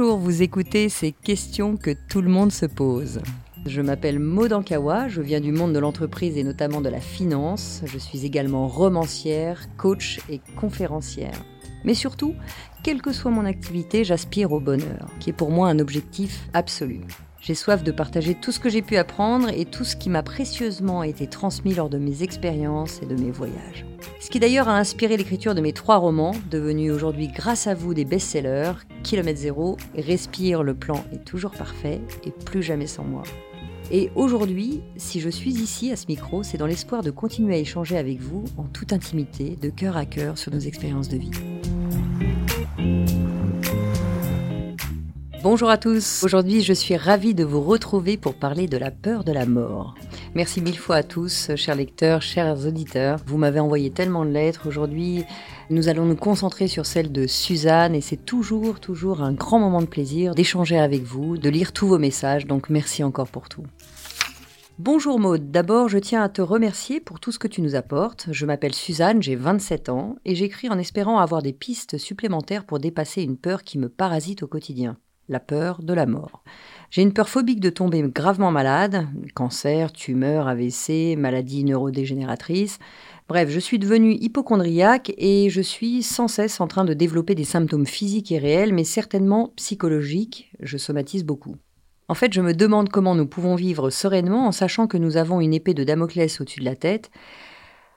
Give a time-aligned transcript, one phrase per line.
[0.00, 3.20] Vous écoutez ces questions que tout le monde se pose.
[3.66, 7.82] Je m'appelle Maud Ankawa, je viens du monde de l'entreprise et notamment de la finance.
[7.84, 11.42] Je suis également romancière, coach et conférencière.
[11.82, 12.34] Mais surtout,
[12.84, 17.00] quelle que soit mon activité, j'aspire au bonheur, qui est pour moi un objectif absolu.
[17.40, 20.22] J'ai soif de partager tout ce que j'ai pu apprendre et tout ce qui m'a
[20.22, 23.86] précieusement été transmis lors de mes expériences et de mes voyages.
[24.20, 27.94] Ce qui d'ailleurs a inspiré l'écriture de mes trois romans, devenus aujourd'hui grâce à vous
[27.94, 28.72] des best-sellers,
[29.04, 33.22] Kilomètre Zéro, Respire, le plan est toujours parfait et plus jamais sans moi.
[33.90, 37.58] Et aujourd'hui, si je suis ici à ce micro, c'est dans l'espoir de continuer à
[37.58, 41.30] échanger avec vous en toute intimité, de cœur à cœur sur nos expériences de vie.
[45.40, 46.24] Bonjour à tous.
[46.24, 49.94] Aujourd'hui, je suis ravie de vous retrouver pour parler de la peur de la mort.
[50.34, 53.20] Merci mille fois à tous, chers lecteurs, chers auditeurs.
[53.24, 54.66] Vous m'avez envoyé tellement de lettres.
[54.66, 55.24] Aujourd'hui,
[55.70, 59.80] nous allons nous concentrer sur celle de Suzanne et c'est toujours, toujours un grand moment
[59.80, 62.46] de plaisir d'échanger avec vous, de lire tous vos messages.
[62.46, 63.64] Donc merci encore pour tout.
[64.80, 68.26] Bonjour Maude, d'abord je tiens à te remercier pour tout ce que tu nous apportes.
[68.32, 72.80] Je m'appelle Suzanne, j'ai 27 ans et j'écris en espérant avoir des pistes supplémentaires pour
[72.80, 74.96] dépasser une peur qui me parasite au quotidien
[75.28, 76.42] la peur de la mort.
[76.90, 82.78] J'ai une peur phobique de tomber gravement malade, cancer, tumeur, AVC, maladie neurodégénératrice.
[83.28, 87.44] Bref, je suis devenue hypochondriaque et je suis sans cesse en train de développer des
[87.44, 90.50] symptômes physiques et réels, mais certainement psychologiques.
[90.60, 91.56] Je somatise beaucoup.
[92.08, 95.42] En fait, je me demande comment nous pouvons vivre sereinement en sachant que nous avons
[95.42, 97.10] une épée de Damoclès au-dessus de la tête,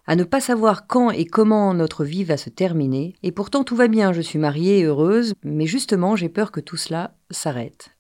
[0.08, 3.76] à ne pas savoir quand et comment notre vie va se terminer, et pourtant tout
[3.76, 7.92] va bien, je suis mariée heureuse, mais justement j'ai peur que tout cela s'arrête.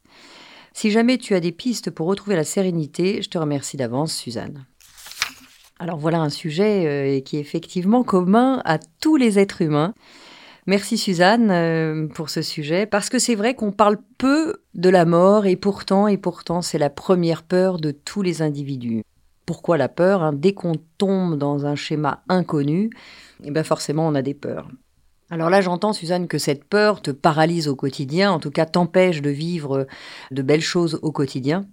[0.73, 4.65] Si jamais tu as des pistes pour retrouver la sérénité, je te remercie d'avance, Suzanne.
[5.79, 9.93] Alors voilà un sujet euh, qui est effectivement commun à tous les êtres humains.
[10.67, 15.05] Merci Suzanne euh, pour ce sujet, parce que c'est vrai qu'on parle peu de la
[15.05, 19.01] mort, et pourtant, et pourtant, c'est la première peur de tous les individus.
[19.45, 22.89] Pourquoi la peur hein Dès qu'on tombe dans un schéma inconnu,
[23.43, 24.69] eh ben forcément on a des peurs.
[25.29, 29.21] Alors là, j'entends, Suzanne, que cette peur te paralyse au quotidien, en tout cas t'empêche
[29.21, 29.87] de vivre
[30.29, 31.65] de belles choses au quotidien.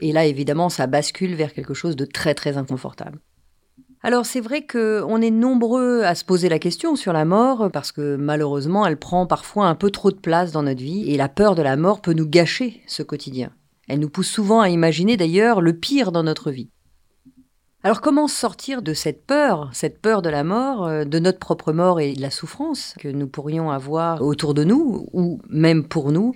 [0.00, 3.18] Et là, évidemment, ça bascule vers quelque chose de très très inconfortable.
[4.02, 7.92] Alors c'est vrai qu'on est nombreux à se poser la question sur la mort parce
[7.92, 11.28] que malheureusement elle prend parfois un peu trop de place dans notre vie et la
[11.28, 13.50] peur de la mort peut nous gâcher ce quotidien.
[13.88, 16.70] Elle nous pousse souvent à imaginer d'ailleurs le pire dans notre vie.
[17.82, 21.72] Alors comment sortir de cette peur, cette peur de la mort, euh, de notre propre
[21.72, 26.12] mort et de la souffrance que nous pourrions avoir autour de nous, ou même pour
[26.12, 26.34] nous?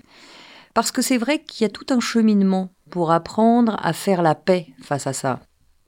[0.73, 4.35] Parce que c'est vrai qu'il y a tout un cheminement pour apprendre à faire la
[4.35, 5.41] paix face à ça.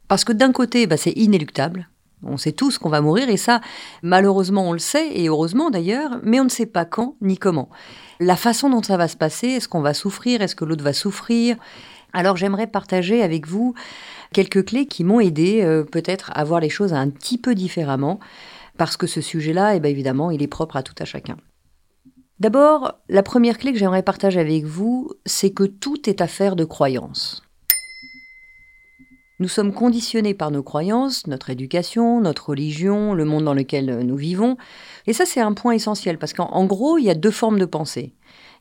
[0.08, 1.88] Parce que d'un côté, bah, c'est inéluctable.
[2.22, 3.62] On sait tous qu'on va mourir et ça,
[4.02, 7.70] malheureusement, on le sait, et heureusement d'ailleurs, mais on ne sait pas quand ni comment.
[8.20, 10.92] La façon dont ça va se passer, est-ce qu'on va souffrir, est-ce que l'autre va
[10.92, 11.56] souffrir?
[12.16, 13.74] Alors j'aimerais partager avec vous
[14.32, 18.20] quelques clés qui m'ont aidé euh, peut-être à voir les choses un petit peu différemment,
[18.78, 21.36] parce que ce sujet-là, eh bien, évidemment, il est propre à tout à chacun.
[22.40, 26.64] D'abord, la première clé que j'aimerais partager avec vous, c'est que tout est affaire de
[26.64, 27.42] croyance.
[29.38, 34.16] Nous sommes conditionnés par nos croyances, notre éducation, notre religion, le monde dans lequel nous
[34.16, 34.56] vivons.
[35.06, 37.66] Et ça, c'est un point essentiel, parce qu'en gros, il y a deux formes de
[37.66, 38.14] pensée.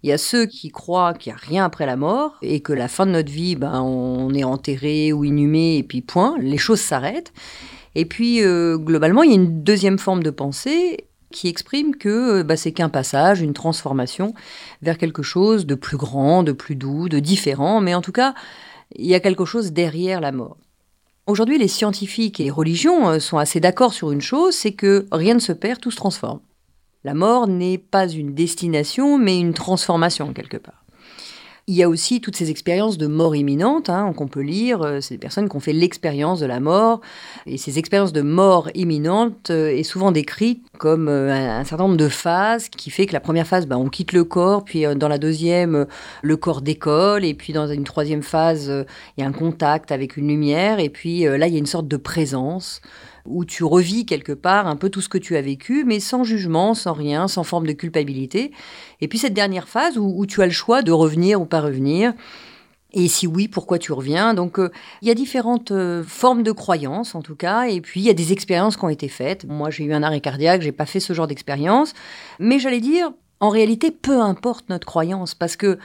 [0.03, 2.73] Il y a ceux qui croient qu'il n'y a rien après la mort et que
[2.73, 6.57] la fin de notre vie, ben, on est enterré ou inhumé et puis point, les
[6.57, 7.31] choses s'arrêtent.
[7.95, 12.43] Et puis, euh, globalement, il y a une deuxième forme de pensée qui exprime que
[12.43, 14.33] ben, c'est qu'un passage, une transformation
[14.81, 18.33] vers quelque chose de plus grand, de plus doux, de différent, mais en tout cas,
[18.95, 20.57] il y a quelque chose derrière la mort.
[21.27, 25.07] Aujourd'hui, les scientifiques et les religions euh, sont assez d'accord sur une chose, c'est que
[25.11, 26.39] rien ne se perd, tout se transforme.
[27.03, 30.84] La mort n'est pas une destination, mais une transformation quelque part.
[31.67, 34.84] Il y a aussi toutes ces expériences de mort imminente hein, qu'on peut lire.
[34.84, 37.02] Euh, c'est des personnes qui ont fait l'expérience de la mort.
[37.47, 41.97] Et ces expériences de mort imminente euh, est souvent décrite comme euh, un, certain nombre
[41.97, 45.08] de phases qui fait que la première phase, bah, on quitte le corps, puis dans
[45.08, 45.88] la deuxième,
[46.22, 48.72] le corps décolle, et puis dans une troisième phase,
[49.17, 51.66] il y a un contact avec une lumière, et puis là, il y a une
[51.66, 52.82] sorte de présence
[53.25, 56.23] où tu revis quelque part un peu tout ce que tu as vécu, mais sans
[56.23, 58.51] jugement, sans rien, sans forme de culpabilité.
[59.01, 62.13] Et puis cette dernière phase où, tu as le choix de revenir ou pas revenir.
[62.93, 64.33] Et si oui, pourquoi tu reviens?
[64.33, 67.99] Donc, euh, il y a différentes euh, formes de croyances, en tout cas, et puis
[67.99, 69.45] il y a des expériences qui ont été faites.
[69.45, 71.93] Moi, j'ai eu un arrêt cardiaque, j'ai pas fait ce genre d'expérience,
[72.39, 73.11] mais j'allais dire,
[73.41, 75.78] en réalité, peu importe notre croyance, parce que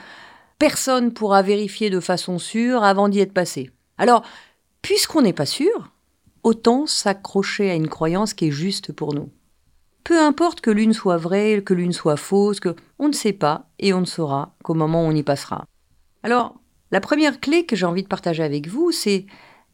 [0.57, 3.71] personne pourra vérifier de façon sûre avant d'y être passé.
[3.97, 4.23] Alors,
[4.81, 5.91] puisqu'on n'est pas sûr,
[6.43, 9.29] autant s'accrocher à une croyance qui est juste pour nous.
[10.03, 13.69] Peu importe que l'une soit vraie, que l'une soit fausse, que on ne sait pas
[13.79, 15.65] et on ne saura qu'au moment où on y passera.
[16.23, 16.55] Alors,
[16.91, 19.25] la première clé que j'ai envie de partager avec vous, c'est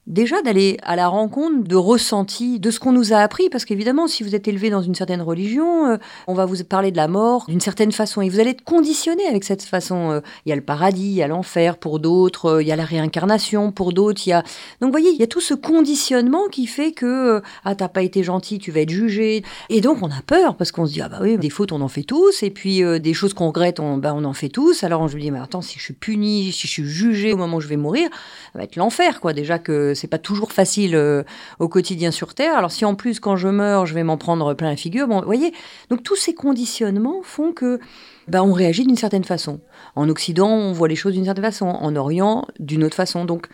[0.08, 4.08] déjà d'aller à la rencontre de ressentis, de ce qu'on nous a appris, parce qu'évidemment,
[4.08, 7.10] si vous êtes élevé dans une certaine religion, euh, on va vous parler de la
[7.10, 10.12] mort d'une certaine façon, et vous allez être conditionné avec cette façon.
[10.12, 12.72] Euh, il y a le paradis, il y a l'enfer pour d'autres, euh, il y
[12.72, 14.44] a la réincarnation pour d'autres, il y a...
[14.80, 18.02] Donc, vous voyez, il y a tout ce conditionnement qui fait que, ah, t'as pas
[18.02, 19.44] été gentil, tu vas être jugé.
[19.70, 21.82] Et donc, on a peur, parce qu'on se dit, ah bah oui, des fautes, on
[21.82, 24.84] en fait tous, et puis des choses qu'on regrette, on, bah, on en fait tous.
[24.84, 27.38] Alors, je me dis, mais attends, si je suis puni, si je suis jugé au
[27.38, 28.10] moment où je vais mourir,
[28.54, 29.34] ça va être l'enfer, quoi.
[29.34, 31.24] Déjà que c'est pas toujours facile euh,
[31.60, 32.56] au quotidien sur Terre.
[32.58, 35.20] Alors si en plus quand je meurs, je vais m'en prendre plein la figure, bon,
[35.20, 35.54] vous voyez,
[35.90, 37.80] donc tous ces conditionnements font que
[38.28, 39.60] bah, on réagit d'une certaine façon.
[39.96, 43.26] En Occident, on voit les choses d'une certaine façon, en Orient, d'une autre façon.
[43.26, 43.48] Donc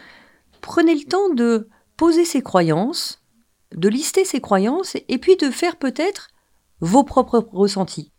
[0.62, 1.68] prenez le temps de
[1.98, 3.24] poser ses croyances,
[3.76, 6.30] de lister ses croyances, et puis de faire peut-être
[6.80, 8.13] vos propres ressentis.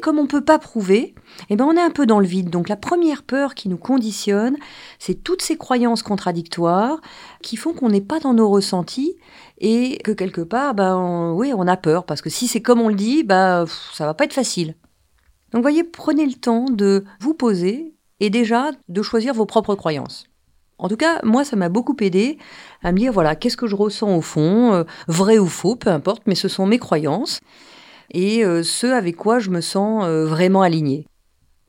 [0.00, 1.14] Comme on ne peut pas prouver,
[1.48, 2.50] eh ben on est un peu dans le vide.
[2.50, 4.56] Donc la première peur qui nous conditionne,
[4.98, 7.00] c'est toutes ces croyances contradictoires
[7.42, 9.16] qui font qu'on n'est pas dans nos ressentis
[9.58, 12.80] et que quelque part, ben, on, oui, on a peur parce que si c'est comme
[12.80, 14.74] on le dit, ben, ça va pas être facile.
[15.52, 20.24] Donc voyez, prenez le temps de vous poser et déjà de choisir vos propres croyances.
[20.78, 22.38] En tout cas, moi, ça m'a beaucoup aidé
[22.82, 25.90] à me dire, voilà, qu'est-ce que je ressens au fond, euh, vrai ou faux, peu
[25.90, 27.40] importe, mais ce sont mes croyances
[28.10, 31.06] et euh, ce avec quoi je me sens euh, vraiment alignée.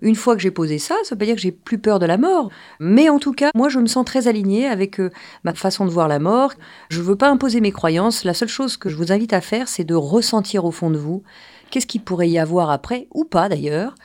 [0.01, 2.07] Une fois que j'ai posé ça, ça veut pas dire que j'ai plus peur de
[2.07, 2.49] la mort,
[2.79, 5.11] mais en tout cas, moi je me sens très alignée avec euh,
[5.43, 6.53] ma façon de voir la mort.
[6.89, 9.67] Je veux pas imposer mes croyances, la seule chose que je vous invite à faire,
[9.67, 11.23] c'est de ressentir au fond de vous
[11.69, 13.95] qu'est-ce qu'il pourrait y avoir après, ou pas d'ailleurs,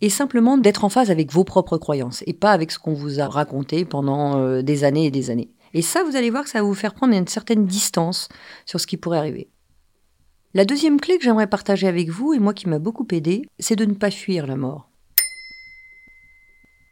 [0.00, 3.20] et simplement d'être en phase avec vos propres croyances, et pas avec ce qu'on vous
[3.20, 5.48] a raconté pendant des années et des années.
[5.72, 8.28] Et ça, vous allez voir que ça va vous faire prendre une certaine distance
[8.66, 9.48] sur ce qui pourrait arriver.
[10.54, 13.74] La deuxième clé que j'aimerais partager avec vous, et moi qui m'a beaucoup aidé, c'est
[13.74, 14.90] de ne pas fuir la mort.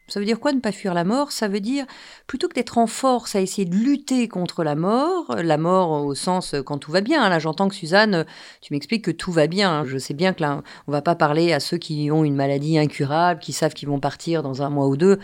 [0.09, 1.31] Ça veut dire quoi ne pas fuir la mort?
[1.31, 1.85] Ça veut dire,
[2.27, 6.15] plutôt que d'être en force à essayer de lutter contre la mort, la mort au
[6.15, 8.25] sens quand tout va bien, là j'entends que Suzanne,
[8.63, 11.53] tu m'expliques que tout va bien, je sais bien que là on va pas parler
[11.53, 14.89] à ceux qui ont une maladie incurable, qui savent qu'ils vont partir dans un mois
[14.89, 15.21] ou deux,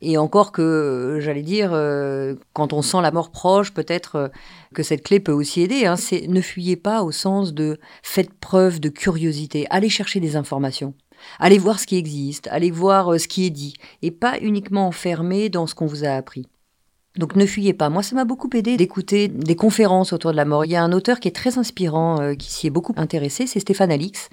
[0.00, 4.28] et encore que, euh, j'allais dire, euh, quand on sent la mort proche, peut-être euh,
[4.74, 5.86] que cette clé peut aussi aider.
[5.86, 10.36] Hein, c'est ne fuyez pas au sens de faites preuve de curiosité, allez chercher des
[10.36, 10.94] informations.
[11.40, 15.48] Allez voir ce qui existe, allez voir ce qui est dit, et pas uniquement enfermé
[15.48, 16.46] dans ce qu'on vous a appris.
[17.16, 17.90] Donc ne fuyez pas.
[17.90, 20.64] Moi, ça m'a beaucoup aidé d'écouter des conférences autour de la mort.
[20.64, 23.58] Il y a un auteur qui est très inspirant, qui s'y est beaucoup intéressé, c'est
[23.58, 24.28] Stéphane Alix,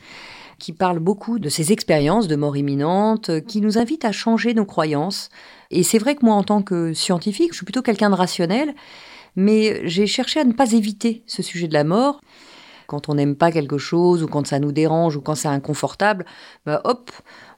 [0.60, 4.66] qui parle beaucoup de ses expériences de mort imminente, qui nous invite à changer nos
[4.66, 5.30] croyances,
[5.72, 8.76] et c'est vrai que moi, en tant que scientifique, je suis plutôt quelqu'un de rationnel,
[9.36, 12.22] mais j'ai cherché à ne pas éviter ce sujet de la mort.
[12.88, 16.24] Quand on n'aime pas quelque chose, ou quand ça nous dérange, ou quand c'est inconfortable,
[16.68, 17.12] bah hop,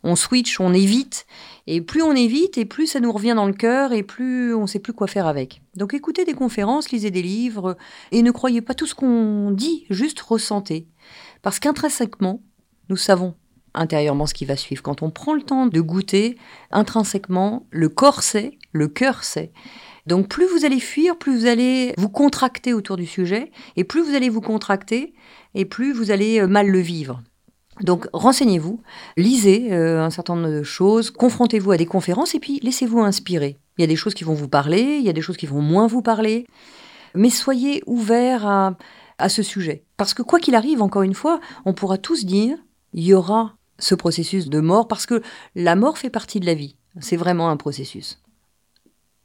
[0.03, 1.25] on switch, on évite.
[1.67, 4.61] Et plus on évite, et plus ça nous revient dans le cœur, et plus on
[4.61, 5.61] ne sait plus quoi faire avec.
[5.75, 7.75] Donc écoutez des conférences, lisez des livres,
[8.13, 10.87] et ne croyez pas tout ce qu'on dit, juste ressentez.
[11.41, 12.41] Parce qu'intrinsèquement,
[12.89, 13.35] nous savons
[13.73, 14.81] intérieurement ce qui va suivre.
[14.81, 16.37] Quand on prend le temps de goûter,
[16.71, 19.51] intrinsèquement, le corps sait, le cœur sait.
[20.05, 24.01] Donc plus vous allez fuir, plus vous allez vous contracter autour du sujet, et plus
[24.01, 25.13] vous allez vous contracter,
[25.53, 27.21] et plus vous allez euh, mal le vivre.
[27.81, 28.81] Donc renseignez-vous,
[29.17, 33.57] lisez euh, un certain nombre de choses, confrontez-vous à des conférences, et puis laissez-vous inspirer.
[33.77, 35.45] Il y a des choses qui vont vous parler, il y a des choses qui
[35.45, 36.47] vont moins vous parler,
[37.13, 38.77] mais soyez ouverts à,
[39.17, 39.83] à ce sujet.
[39.97, 42.57] Parce que quoi qu'il arrive, encore une fois, on pourra tous dire,
[42.93, 45.21] il y aura ce processus de mort parce que
[45.55, 46.75] la mort fait partie de la vie.
[46.99, 48.19] C'est vraiment un processus.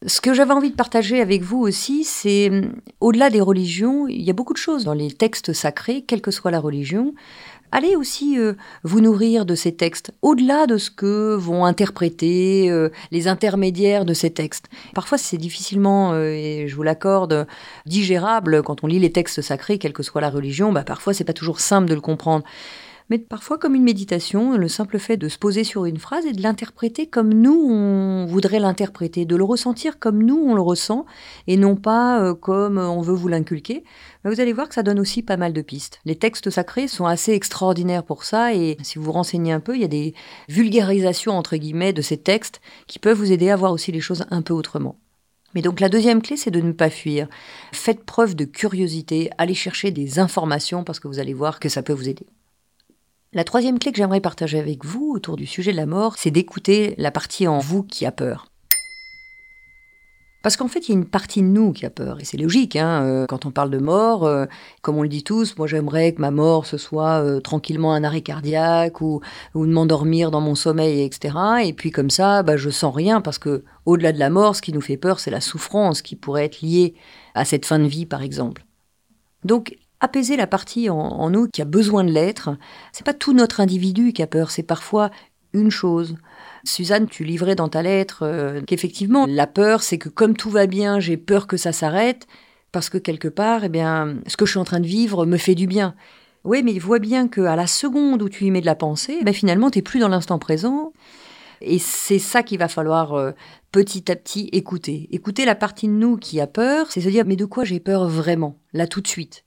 [0.05, 2.51] Ce que j'avais envie de partager avec vous aussi, c'est
[3.01, 6.33] au-delà des religions, il y a beaucoup de choses dans les textes sacrés, quelle que
[6.33, 7.15] soit la religion.
[7.71, 12.91] Allez aussi euh, vous nourrir de ces textes, au-delà de ce que vont interpréter euh,
[13.13, 14.67] les intermédiaires de ces textes.
[14.93, 17.47] Parfois, c'est difficilement, euh, et je vous l'accorde,
[17.87, 20.73] digérable quand on lit les textes sacrés, quelle que soit la religion.
[20.73, 22.45] Bah, parfois, c'est pas toujours simple de le comprendre
[23.11, 26.33] mais parfois comme une méditation, le simple fait de se poser sur une phrase et
[26.33, 31.07] de l'interpréter comme nous on voudrait l'interpréter, de le ressentir comme nous on le ressent
[31.47, 33.85] et non pas euh, comme on veut vous l'inculquer,
[34.25, 36.01] vous allez voir que ça donne aussi pas mal de pistes.
[36.05, 39.75] Les textes sacrés sont assez extraordinaires pour ça et si vous vous renseignez un peu,
[39.75, 40.15] il y a des
[40.49, 44.25] vulgarisations entre guillemets de ces textes qui peuvent vous aider à voir aussi les choses
[44.31, 44.97] un peu autrement.
[45.55, 47.29] Mais donc la deuxième clé, c'est de ne pas fuir.
[47.73, 51.83] Faites preuve de curiosité, allez chercher des informations parce que vous allez voir que ça
[51.83, 52.27] peut vous aider.
[53.35, 56.31] La troisième clé que j'aimerais partager avec vous autour du sujet de la mort, c'est
[56.31, 58.45] d'écouter la partie en vous qui a peur.
[60.43, 62.21] Parce qu'en fait, il y a une partie de nous qui a peur.
[62.21, 64.45] Et c'est logique, hein, euh, quand on parle de mort, euh,
[64.83, 68.05] comme on le dit tous, moi j'aimerais que ma mort, ce soit euh, tranquillement un
[68.05, 69.23] arrêt cardiaque ou,
[69.55, 71.35] de m'endormir dans mon sommeil, etc.
[71.65, 74.61] Et puis comme ça, bah, je sens rien parce que au-delà de la mort, ce
[74.61, 76.97] qui nous fait peur, c'est la souffrance qui pourrait être liée
[77.35, 78.67] à cette fin de vie, par exemple.
[79.45, 82.51] Donc, apaiser la partie en, nous qui a besoin de l'être,
[82.93, 85.11] c'est pas tout notre individu qui a peur, c'est parfois
[85.55, 86.17] une chose,
[86.65, 90.67] Suzanne, tu livrais dans ta lettre euh, qu'effectivement, la peur, c'est que comme tout va
[90.67, 92.27] bien, j'ai peur que ça s'arrête,
[92.73, 95.37] parce que quelque part, eh bien, ce que je suis en train de vivre me
[95.37, 95.95] fait du bien.
[96.45, 99.35] Oui, mais vois bien qu'à la seconde où tu y mets de la pensée, ben
[99.35, 100.93] finalement, tu n'es plus dans l'instant présent.
[101.61, 103.33] Et c'est ça qu'il va falloir euh,
[103.71, 105.09] petit à petit écouter.
[105.13, 107.79] Écouter la partie de nous qui a peur, c'est se dire, mais de quoi j'ai
[107.79, 109.45] peur vraiment, là tout de suite?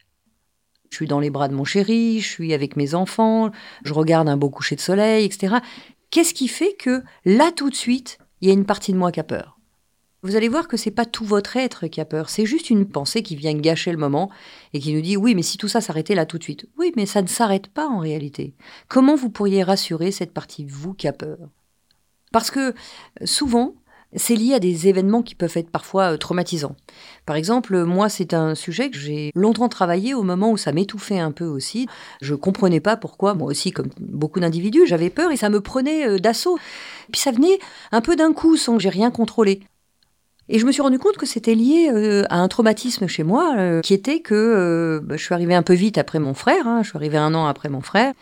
[0.89, 3.51] Je suis dans les bras de mon chéri, je suis avec mes enfants,
[3.83, 5.55] je regarde un beau coucher de soleil, etc.
[6.11, 9.11] Qu'est-ce qui fait que là tout de suite, il y a une partie de moi
[9.11, 9.59] qui a peur?
[10.21, 12.87] Vous allez voir que c'est pas tout votre être qui a peur, c'est juste une
[12.87, 14.31] pensée qui vient gâcher le moment
[14.73, 16.67] et qui nous dit oui, mais si tout ça s'arrêtait là tout de suite.
[16.79, 18.55] Oui, mais ça ne s'arrête pas en réalité.
[18.87, 21.37] Comment vous pourriez rassurer cette partie de vous qui a peur?
[22.31, 22.73] Parce que
[23.23, 23.75] souvent,
[24.15, 26.75] c'est lié à des événements qui peuvent être parfois euh, traumatisants.
[27.25, 31.19] Par exemple, moi, c'est un sujet que j'ai longtemps travaillé au moment où ça m'étouffait
[31.19, 31.87] un peu aussi.
[32.21, 36.07] Je comprenais pas pourquoi, moi aussi, comme beaucoup d'individus, j'avais peur et ça me prenait
[36.07, 36.57] euh, d'assaut.
[37.11, 37.59] Puis ça venait
[37.91, 39.61] un peu d'un coup sans que j'ai rien contrôlé.
[40.47, 43.81] Et je me suis rendu compte que c'était lié euh, à un traumatisme chez moi,
[43.81, 46.83] qui était que bah, je suis arrivée un peu vite après mon frère, hein.
[46.83, 48.13] je suis arrivée un an après mon frère,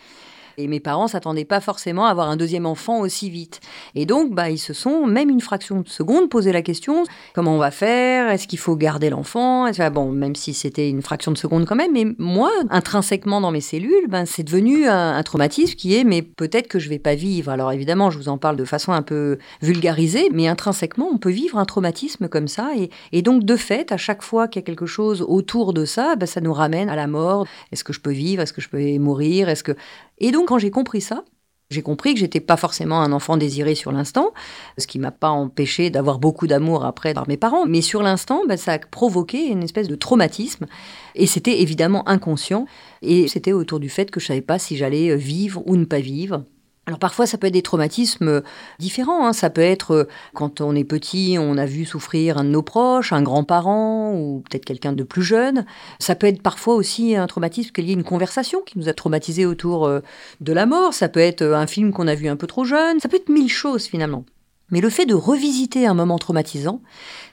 [0.57, 3.59] et mes parents s'attendaient pas forcément à avoir un deuxième enfant aussi vite.
[3.95, 7.55] Et donc, bah, ils se sont, même une fraction de seconde, posé la question comment
[7.55, 8.29] on va faire?
[8.29, 9.69] Est-ce qu'il faut garder l'enfant?
[9.91, 13.61] Bon, même si c'était une fraction de seconde quand même, mais moi, intrinsèquement dans mes
[13.61, 17.51] cellules, ben, c'est devenu un, traumatisme qui est mais peut-être que je vais pas vivre.
[17.51, 21.29] Alors évidemment, je vous en parle de façon un peu vulgarisée, mais intrinsèquement, on peut
[21.29, 22.71] vivre un traumatisme comme ça.
[22.77, 25.85] Et, et donc, de fait, à chaque fois qu'il y a quelque chose autour de
[25.85, 27.45] ça, ben, ça nous ramène à la mort.
[27.71, 28.41] Est-ce que je peux vivre?
[28.41, 29.49] Est-ce que je peux mourir?
[29.49, 29.75] Est-ce que
[30.17, 31.23] et donc, quand j'ai compris ça,
[31.69, 34.31] j'ai compris que j'étais pas forcément un enfant désiré sur l'instant,
[34.77, 38.43] ce qui m'a pas empêché d'avoir beaucoup d'amour après par mes parents, mais sur l'instant,
[38.47, 40.67] bah, ça a provoqué une espèce de traumatisme,
[41.15, 42.65] et c'était évidemment inconscient,
[43.01, 45.99] et c'était autour du fait que je savais pas si j'allais vivre ou ne pas
[45.99, 46.45] vivre.
[46.85, 48.41] Alors parfois ça peut être des traumatismes euh,
[48.77, 49.31] différents, hein.
[49.31, 52.61] ça peut être euh, quand on est petit, on a vu souffrir un de nos
[52.61, 55.65] proches, un grand-parent ou peut-être quelqu'un de plus jeune.
[55.99, 58.89] Ça peut être parfois aussi un traumatisme qui est lié à une conversation qui nous
[58.89, 60.01] a traumatisé autour euh,
[60.41, 62.99] de la mort, ça peut être un film qu'on a vu un peu trop jeune,
[62.99, 64.25] ça peut être mille choses finalement.
[64.69, 66.81] Mais le fait de revisiter un moment traumatisant,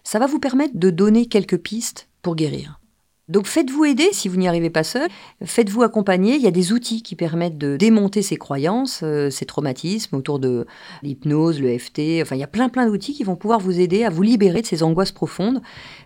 [0.04, 2.79] ça va vous permettre de donner quelques pistes pour guérir.
[3.30, 5.08] Donc faites-vous aider si vous n'y arrivez pas seul,
[5.44, 9.46] faites-vous accompagner, il y a des outils qui permettent de démonter ces croyances, euh, ces
[9.46, 10.66] traumatismes autour de
[11.04, 14.02] l'hypnose, le FT, enfin il y a plein plein d'outils qui vont pouvoir vous aider
[14.02, 15.62] à vous libérer de ces angoisses profondes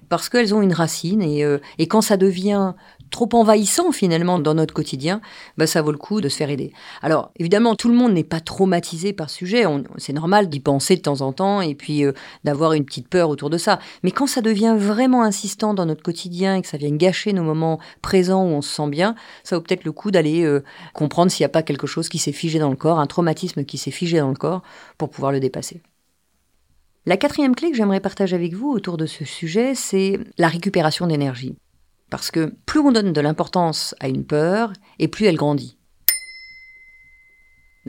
[0.09, 2.75] parce qu'elles ont une racine et, euh, et quand ça devient
[3.15, 5.21] trop envahissant finalement dans notre quotidien,
[5.57, 6.73] bah, ça vaut le coup de se faire aider.
[7.01, 9.65] Alors évidemment, tout le monde n'est pas traumatisé par ce sujet,
[9.99, 13.29] c'est normal d'y penser de temps en temps et puis euh, d'avoir une petite peur
[13.29, 13.79] autour de ça.
[14.03, 17.45] Mais quand ça devient vraiment insistant dans notre quotidien et que ça vient gâcher nos
[17.45, 21.31] moments présents où on se sent bien, ça vaut peut-être le coup d'aller euh, comprendre
[21.31, 23.79] s'il n'y a pas quelque chose qui s'est figé dans le corps, un traumatisme qui
[23.79, 24.63] s'est figé dans le corps
[24.99, 25.83] pour pouvoir le dépasser.
[27.07, 31.07] La quatrième clé que j'aimerais partager avec vous autour de ce sujet, c'est la récupération
[31.07, 31.55] d'énergie.
[32.09, 35.77] Parce que plus on donne de l'importance à une peur, et plus elle grandit.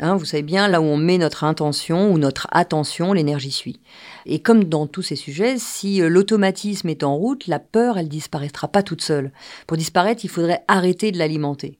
[0.01, 3.79] Hein, vous savez bien, là où on met notre intention ou notre attention, l'énergie suit.
[4.25, 8.09] Et comme dans tous ces sujets, si euh, l'automatisme est en route, la peur, elle
[8.09, 9.31] disparaîtra pas toute seule.
[9.65, 11.79] Pour disparaître, il faudrait arrêter de l'alimenter.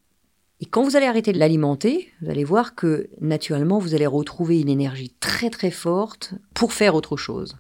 [0.62, 4.62] Et quand vous allez arrêter de l'alimenter, vous allez voir que naturellement, vous allez retrouver
[4.62, 7.58] une énergie très très forte pour faire autre chose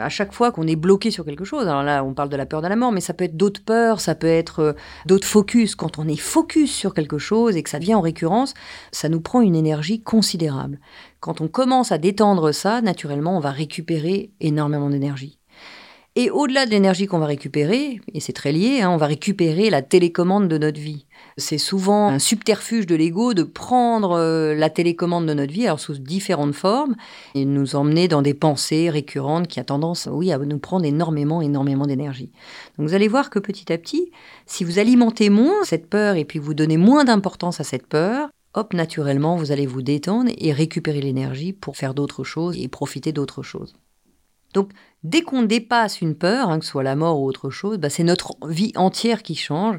[0.00, 2.46] à chaque fois qu'on est bloqué sur quelque chose, alors là on parle de la
[2.46, 4.72] peur de la mort, mais ça peut être d'autres peurs, ça peut être euh,
[5.06, 5.74] d'autres focus.
[5.74, 8.54] Quand on est focus sur quelque chose et que ça vient en récurrence,
[8.92, 10.80] ça nous prend une énergie considérable.
[11.20, 15.38] Quand on commence à détendre ça, naturellement on va récupérer énormément d'énergie.
[16.16, 19.70] Et au-delà de l'énergie qu'on va récupérer, et c'est très lié, hein, on va récupérer
[19.70, 21.06] la télécommande de notre vie.
[21.40, 25.80] C'est souvent un subterfuge de l'ego de prendre euh, la télécommande de notre vie, alors
[25.80, 26.94] sous différentes formes,
[27.34, 31.42] et nous emmener dans des pensées récurrentes qui a tendance, oui, à nous prendre énormément,
[31.42, 32.30] énormément d'énergie.
[32.78, 34.12] Donc vous allez voir que petit à petit,
[34.46, 38.28] si vous alimentez moins cette peur et puis vous donnez moins d'importance à cette peur,
[38.54, 43.12] hop, naturellement, vous allez vous détendre et récupérer l'énergie pour faire d'autres choses et profiter
[43.12, 43.74] d'autres choses.
[44.52, 44.70] Donc,
[45.04, 47.90] dès qu'on dépasse une peur, hein, que ce soit la mort ou autre chose, bah,
[47.90, 49.78] c'est notre vie entière qui change.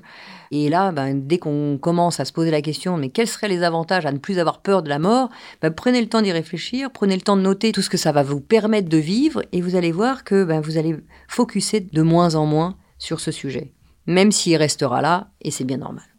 [0.51, 3.63] Et là, bah, dès qu'on commence à se poser la question, mais quels seraient les
[3.63, 5.29] avantages à ne plus avoir peur de la mort
[5.61, 8.11] bah, Prenez le temps d'y réfléchir, prenez le temps de noter tout ce que ça
[8.11, 10.97] va vous permettre de vivre, et vous allez voir que vous allez
[11.27, 13.73] focuser de moins en moins sur ce sujet,
[14.05, 16.10] même s'il restera là, et c'est bien normal.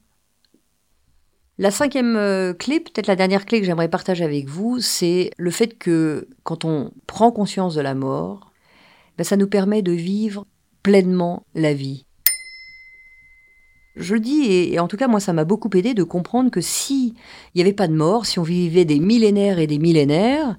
[1.59, 5.50] La cinquième euh, clé, peut-être la dernière clé que j'aimerais partager avec vous, c'est le
[5.50, 8.52] fait que quand on prend conscience de la mort,
[9.18, 10.47] ben, ça nous permet de vivre
[10.82, 12.06] pleinement la vie.
[13.97, 16.62] Je le dis, et, en tout cas moi ça m'a beaucoup aidé de comprendre que
[16.62, 17.14] si
[17.54, 20.56] il n'y avait pas de mort, si on vivait des millénaires et des millénaires,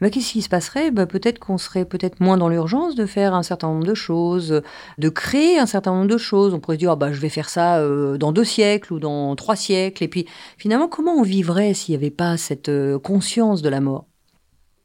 [0.00, 0.90] bah, qu'est-ce qui se passerait?
[0.90, 4.62] Bah, Peut-être qu'on serait peut-être moins dans l'urgence de faire un certain nombre de choses,
[4.98, 6.54] de créer un certain nombre de choses.
[6.54, 9.36] On pourrait se dire, bah, je vais faire ça euh, dans deux siècles ou dans
[9.36, 10.02] trois siècles.
[10.02, 10.26] Et puis,
[10.56, 14.06] finalement, comment on vivrait s'il n'y avait pas cette euh, conscience de la mort?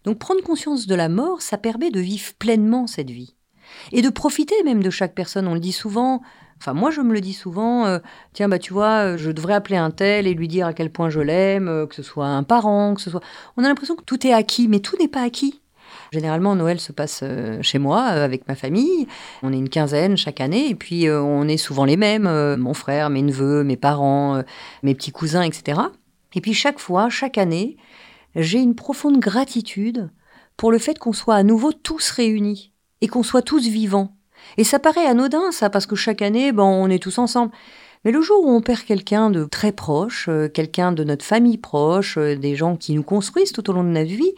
[0.04, 3.36] Donc, prendre conscience de la mort, ça permet de vivre pleinement cette vie.
[3.92, 5.48] Et de profiter même de chaque personne.
[5.48, 6.22] On le dit souvent,
[6.60, 8.00] Enfin, moi, je me le dis souvent, euh,
[8.34, 10.90] tiens, bah, tu vois, euh, je devrais appeler un tel et lui dire à quel
[10.90, 13.22] point je l'aime, euh, que ce soit un parent, que ce soit.
[13.58, 15.62] On a l'impression que tout est acquis, mais tout n'est pas acquis.
[16.12, 17.24] Généralement, Noël se passe
[17.62, 19.08] chez moi, avec ma famille.
[19.44, 23.10] On est une quinzaine chaque année, et puis on est souvent les mêmes mon frère,
[23.10, 24.42] mes neveux, mes parents,
[24.84, 25.82] mes petits cousins, etc.
[26.34, 27.78] Et puis chaque fois, chaque année,
[28.36, 30.10] j'ai une profonde gratitude
[30.58, 32.72] pour le fait qu'on soit à nouveau tous réunis
[33.02, 34.15] et qu'on soit tous vivants
[34.58, 37.52] et ça paraît anodin, ça, parce que chaque année, ben, on est tous ensemble.
[38.04, 41.58] Mais le jour où on perd quelqu'un de très proche, euh, quelqu'un de notre famille
[41.58, 44.34] proche, euh, des gens qui nous construisent tout au long de notre vie,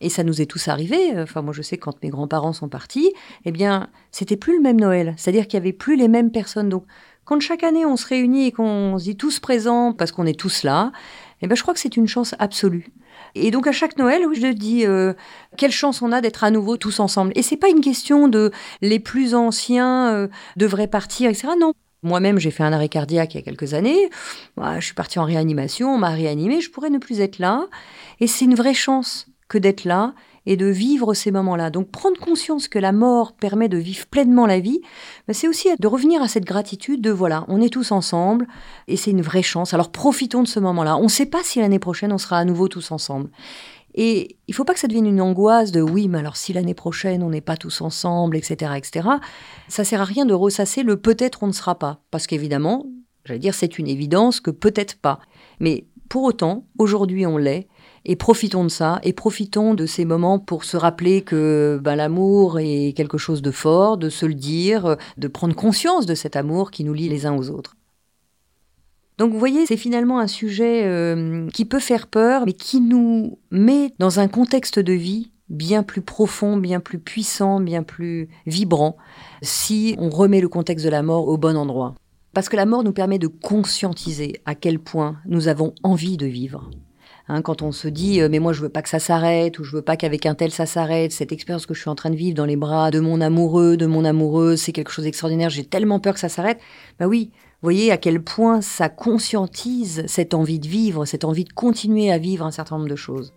[0.00, 1.12] et ça nous est tous arrivé.
[1.16, 3.12] Enfin, moi, je sais quand mes grands-parents sont partis,
[3.44, 5.14] eh bien, c'était plus le même Noël.
[5.16, 6.68] C'est-à-dire qu'il y avait plus les mêmes personnes.
[6.68, 6.84] Donc,
[7.24, 10.38] quand chaque année on se réunit et qu'on se dit tous présents parce qu'on est
[10.38, 10.92] tous là,
[11.40, 12.92] eh ben, je crois que c'est une chance absolue.
[13.34, 15.12] Et donc à chaque Noël, je dis euh,
[15.56, 17.32] quelle chance on a d'être à nouveau tous ensemble.
[17.34, 21.48] Et c'est pas une question de les plus anciens euh, devraient partir, etc.
[21.58, 21.72] Non.
[22.02, 24.10] Moi-même, j'ai fait un arrêt cardiaque il y a quelques années.
[24.56, 27.66] Bah, je suis partie en réanimation, on m'a réanimé, je pourrais ne plus être là.
[28.20, 30.14] Et c'est une vraie chance que d'être là
[30.46, 31.70] et de vivre ces moments-là.
[31.70, 34.80] Donc prendre conscience que la mort permet de vivre pleinement la vie,
[35.26, 38.46] bah, c'est aussi de revenir à cette gratitude de voilà, on est tous ensemble
[38.88, 39.74] et c'est une vraie chance.
[39.74, 40.96] Alors profitons de ce moment-là.
[40.96, 43.30] On ne sait pas si l'année prochaine on sera à nouveau tous ensemble.
[43.94, 46.74] Et il faut pas que ça devienne une angoisse de oui, mais alors si l'année
[46.74, 49.08] prochaine on n'est pas tous ensemble, etc., etc.
[49.68, 52.86] Ça sert à rien de ressasser le peut-être on ne sera pas, parce qu'évidemment,
[53.24, 55.20] j'allais dire c'est une évidence que peut-être pas.
[55.60, 57.68] Mais pour autant, aujourd'hui on l'est,
[58.04, 62.58] et profitons de ça, et profitons de ces moments pour se rappeler que ben, l'amour
[62.60, 66.70] est quelque chose de fort, de se le dire, de prendre conscience de cet amour
[66.70, 67.76] qui nous lie les uns aux autres.
[69.16, 73.38] Donc vous voyez, c'est finalement un sujet euh, qui peut faire peur, mais qui nous
[73.50, 78.96] met dans un contexte de vie bien plus profond, bien plus puissant, bien plus vibrant,
[79.42, 81.94] si on remet le contexte de la mort au bon endroit.
[82.32, 86.26] Parce que la mort nous permet de conscientiser à quel point nous avons envie de
[86.26, 86.70] vivre.
[87.26, 89.64] Hein, quand on se dit euh, mais moi je veux pas que ça s'arrête ou
[89.64, 92.10] je veux pas qu'avec un tel ça s'arrête, cette expérience que je suis en train
[92.10, 95.48] de vivre dans les bras de mon amoureux, de mon amoureuse, c'est quelque chose d'extraordinaire,
[95.48, 96.58] j'ai tellement peur que ça s'arrête.
[96.98, 97.30] Bah oui,
[97.62, 102.18] voyez à quel point ça conscientise cette envie de vivre, cette envie de continuer à
[102.18, 103.32] vivre un certain nombre de choses.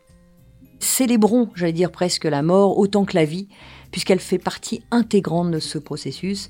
[0.80, 3.48] Célébrons, j'allais dire presque la mort autant que la vie,
[3.90, 6.50] puisqu'elle fait partie intégrante de ce processus.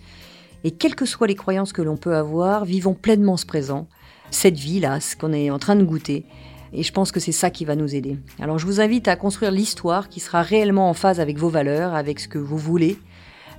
[0.64, 3.88] Et quelles que soient les croyances que l'on peut avoir, vivons pleinement ce présent,
[4.32, 6.26] cette vie-là, ce qu'on est en train de goûter,
[6.74, 8.18] et je pense que c'est ça qui va nous aider.
[8.40, 11.94] Alors je vous invite à construire l'histoire qui sera réellement en phase avec vos valeurs,
[11.94, 12.98] avec ce que vous voulez,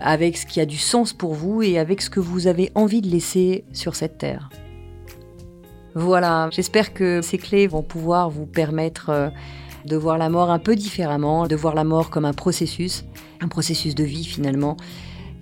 [0.00, 3.00] avec ce qui a du sens pour vous et avec ce que vous avez envie
[3.00, 4.50] de laisser sur cette terre.
[5.94, 9.30] Voilà, j'espère que ces clés vont pouvoir vous permettre euh,
[9.84, 13.04] de voir la mort un peu différemment, de voir la mort comme un processus,
[13.40, 14.76] un processus de vie finalement,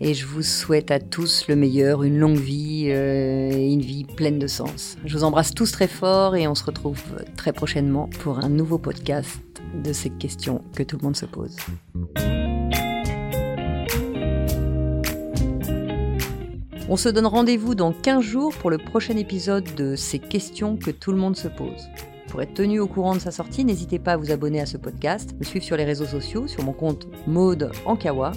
[0.01, 4.05] et je vous souhaite à tous le meilleur, une longue vie euh, et une vie
[4.05, 4.97] pleine de sens.
[5.05, 7.03] Je vous embrasse tous très fort et on se retrouve
[7.37, 9.41] très prochainement pour un nouveau podcast
[9.83, 11.57] de ces questions que tout le monde se pose.
[16.89, 20.93] On se donne rendez-vous dans 15 jours pour le prochain épisode de ces questions que
[20.93, 21.89] tout le monde se pose.
[22.37, 24.77] Pour être tenu au courant de sa sortie, n'hésitez pas à vous abonner à ce
[24.77, 28.33] podcast, me suivre sur les réseaux sociaux, sur mon compte Maude Ankawa,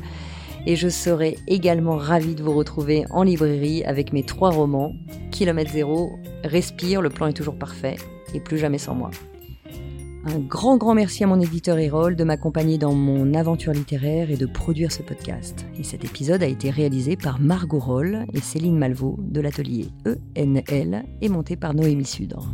[0.65, 4.93] et je serai également ravie de vous retrouver en librairie avec mes trois romans,
[5.31, 6.11] Kilomètre Zéro,
[6.43, 7.97] Respire, le plan est toujours parfait,
[8.33, 9.11] et Plus jamais sans moi.
[10.27, 14.37] Un grand, grand merci à mon éditeur Erol de m'accompagner dans mon aventure littéraire et
[14.37, 15.67] de produire ce podcast.
[15.77, 19.85] Et cet épisode a été réalisé par Margot Roll et Céline Malvaux de l'atelier
[20.35, 22.49] ENL et monté par Noémie Sudre.